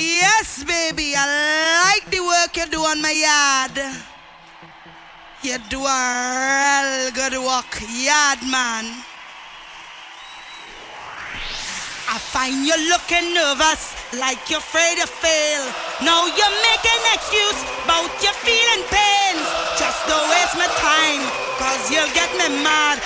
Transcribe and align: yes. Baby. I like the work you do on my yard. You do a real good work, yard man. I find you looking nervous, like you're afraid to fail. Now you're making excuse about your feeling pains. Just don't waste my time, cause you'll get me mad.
yes. 0.00 0.64
Baby. 0.64 1.14
I 1.16 1.24
like 1.84 2.10
the 2.10 2.20
work 2.20 2.56
you 2.56 2.66
do 2.66 2.80
on 2.80 3.00
my 3.02 3.12
yard. 3.12 3.76
You 5.42 5.56
do 5.68 5.80
a 5.80 6.00
real 6.36 7.12
good 7.12 7.36
work, 7.40 7.72
yard 7.88 8.40
man. 8.44 8.84
I 12.10 12.18
find 12.18 12.66
you 12.66 12.74
looking 12.90 13.32
nervous, 13.32 13.94
like 14.18 14.50
you're 14.50 14.58
afraid 14.58 14.98
to 14.98 15.06
fail. 15.06 15.62
Now 16.02 16.26
you're 16.26 16.56
making 16.66 17.02
excuse 17.14 17.60
about 17.86 18.10
your 18.18 18.34
feeling 18.42 18.82
pains. 18.90 19.46
Just 19.78 20.02
don't 20.10 20.26
waste 20.28 20.58
my 20.58 20.66
time, 20.76 21.22
cause 21.56 21.86
you'll 21.88 22.10
get 22.10 22.28
me 22.34 22.50
mad. 22.66 22.98